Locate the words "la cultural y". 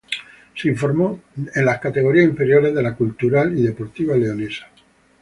2.81-3.61